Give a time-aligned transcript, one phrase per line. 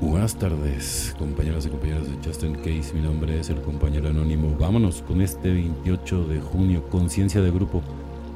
[0.00, 2.92] Buenas tardes, compañeros y compañeras de Justin Case.
[2.92, 4.54] Mi nombre es el compañero anónimo.
[4.60, 7.82] Vámonos con este 28 de junio, conciencia de grupo.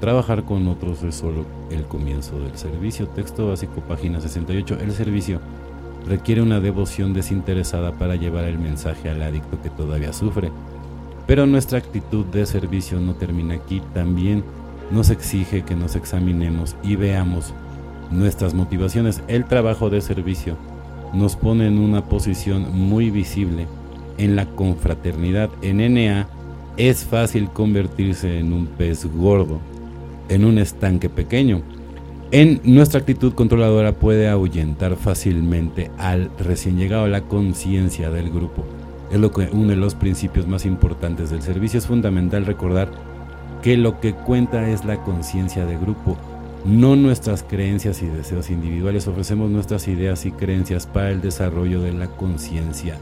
[0.00, 3.08] Trabajar con otros es solo el comienzo del servicio.
[3.08, 4.78] Texto básico, página 68.
[4.80, 5.38] El servicio
[6.08, 10.50] requiere una devoción desinteresada para llevar el mensaje al adicto que todavía sufre.
[11.26, 13.82] Pero nuestra actitud de servicio no termina aquí.
[13.92, 14.44] También
[14.90, 17.52] nos exige que nos examinemos y veamos
[18.10, 19.22] nuestras motivaciones.
[19.28, 20.56] El trabajo de servicio
[21.12, 23.66] nos pone en una posición muy visible
[24.18, 25.50] en la confraternidad.
[25.62, 26.28] En NA
[26.76, 29.60] es fácil convertirse en un pez gordo,
[30.28, 31.62] en un estanque pequeño.
[32.32, 37.08] En nuestra actitud controladora puede ahuyentar fácilmente al recién llegado.
[37.08, 38.64] La conciencia del grupo
[39.10, 41.78] es lo que uno de los principios más importantes del servicio.
[41.78, 42.90] Es fundamental recordar
[43.62, 46.16] que lo que cuenta es la conciencia de grupo
[46.64, 51.92] no nuestras creencias y deseos individuales, ofrecemos nuestras ideas y creencias para el desarrollo de
[51.92, 52.98] la conciencia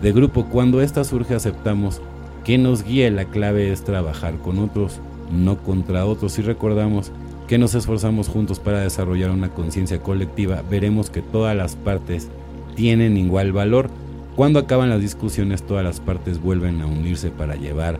[0.00, 0.46] de grupo.
[0.46, 2.00] Cuando esta surge aceptamos
[2.44, 5.00] que nos guíe, la clave es trabajar con otros,
[5.32, 6.32] no contra otros.
[6.32, 7.10] Si recordamos
[7.48, 12.28] que nos esforzamos juntos para desarrollar una conciencia colectiva, veremos que todas las partes
[12.76, 13.90] tienen igual valor.
[14.36, 17.98] Cuando acaban las discusiones, todas las partes vuelven a unirse para llevar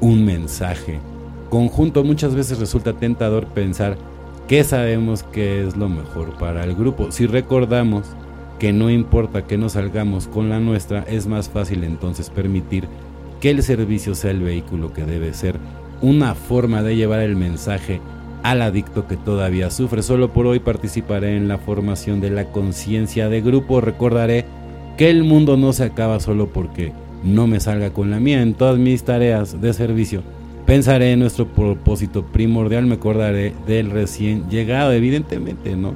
[0.00, 1.00] un mensaje
[1.50, 2.04] conjunto.
[2.04, 3.96] Muchas veces resulta tentador pensar
[4.48, 7.10] que sabemos que es lo mejor para el grupo.
[7.12, 8.06] Si recordamos
[8.58, 12.86] que no importa que nos salgamos con la nuestra, es más fácil entonces permitir
[13.40, 15.56] que el servicio sea el vehículo que debe ser,
[16.00, 18.00] una forma de llevar el mensaje
[18.42, 20.02] al adicto que todavía sufre.
[20.02, 23.80] Solo por hoy participaré en la formación de la conciencia de grupo.
[23.80, 24.44] Recordaré
[24.96, 26.92] que el mundo no se acaba solo porque
[27.24, 30.22] no me salga con la mía en todas mis tareas de servicio
[30.66, 35.94] Pensaré en nuestro propósito primordial, me acordaré del recién llegado, evidentemente, ¿no?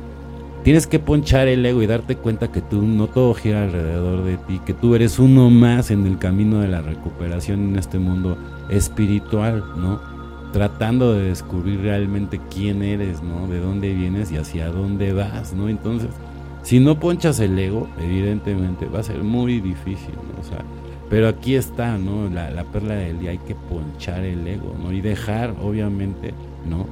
[0.65, 4.37] Tienes que ponchar el ego y darte cuenta que tú no todo gira alrededor de
[4.37, 8.37] ti, que tú eres uno más en el camino de la recuperación en este mundo
[8.69, 10.01] espiritual, ¿no?
[10.53, 13.47] Tratando de descubrir realmente quién eres, ¿no?
[13.47, 15.69] De dónde vienes y hacia dónde vas, ¿no?
[15.69, 16.11] Entonces,
[16.63, 20.41] si no ponchas el ego, evidentemente va a ser muy difícil, ¿no?
[20.41, 20.65] O sea,
[21.09, 22.29] pero aquí está, ¿no?
[22.29, 24.93] La, perla del día, hay que ponchar el ego, ¿no?
[24.93, 26.35] Y dejar, obviamente,
[26.69, 26.87] ¿no?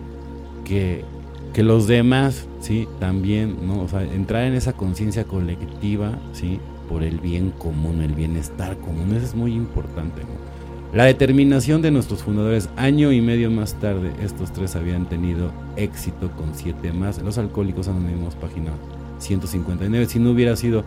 [0.64, 1.04] Que,
[1.52, 2.86] que los demás, ¿sí?
[3.00, 3.82] También, ¿no?
[3.82, 6.60] O sea, entrar en esa conciencia colectiva, ¿sí?
[6.88, 10.54] Por el bien común, el bienestar común, eso es muy importante, ¿no?
[10.94, 16.30] La determinación de nuestros fundadores, año y medio más tarde, estos tres habían tenido éxito
[16.36, 17.20] con siete más.
[17.20, 18.70] Los alcohólicos anónimos, página
[19.18, 20.06] 159.
[20.06, 20.84] Si no hubiera sido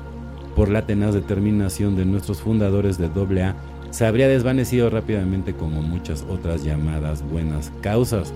[0.57, 3.55] por la tenaz determinación de nuestros fundadores de AA,
[3.91, 8.33] se habría desvanecido rápidamente como muchas otras llamadas buenas causas.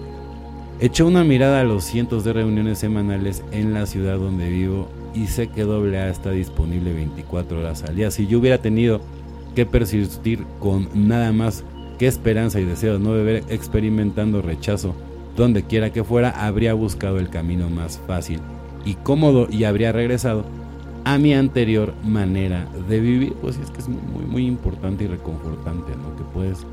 [0.80, 5.28] Echó una mirada a los cientos de reuniones semanales en la ciudad donde vivo y
[5.28, 8.12] sé que AA está disponible 24 horas al día.
[8.12, 9.02] Si yo hubiera tenido
[9.56, 11.64] que persistir con nada más
[11.98, 14.94] que esperanza y deseo de no beber experimentando rechazo
[15.36, 18.40] donde quiera que fuera, habría buscado el camino más fácil
[18.86, 20.46] y cómodo y habría regresado
[21.04, 23.34] a mi anterior manera de vivir.
[23.42, 26.16] Pues es que es muy, muy importante y reconfortante, ¿no?
[26.16, 26.66] Que puedes,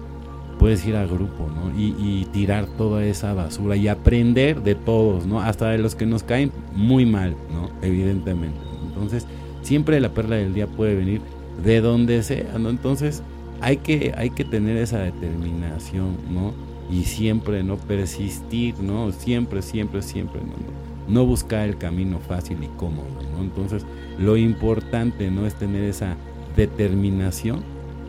[0.59, 1.71] puedes ir al grupo, ¿no?
[1.79, 5.41] Y, tirar toda esa basura y aprender de todos, ¿no?
[5.41, 7.71] Hasta de los que nos caen muy mal, ¿no?
[7.83, 8.59] Evidentemente.
[8.87, 9.27] Entonces,
[9.63, 11.21] siempre la perla del día puede venir
[11.65, 12.71] de donde sea, ¿no?
[12.71, 13.23] Entonces,
[13.61, 16.53] hay que, hay que tener esa determinación, ¿no?
[16.91, 17.77] Y siempre, ¿no?
[17.77, 19.13] Persistir, ¿no?
[19.13, 20.98] Siempre, siempre, siempre, ¿no?
[21.09, 23.43] No buscar el camino fácil y cómodo, ¿no?
[23.43, 23.85] Entonces,
[24.19, 26.17] lo importante no es tener esa
[26.57, 27.63] determinación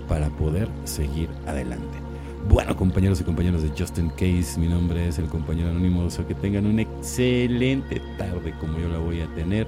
[0.07, 1.97] para poder seguir adelante.
[2.47, 6.33] Bueno, compañeros y compañeras de Justin Case, mi nombre es el compañero anónimo, o que
[6.33, 9.67] tengan una excelente tarde como yo la voy a tener.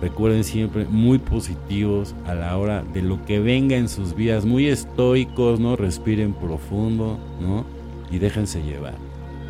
[0.00, 4.68] Recuerden siempre muy positivos a la hora de lo que venga en sus vidas, muy
[4.68, 5.74] estoicos, ¿no?
[5.74, 7.64] Respiren profundo, ¿no?
[8.10, 9.07] Y déjense llevar.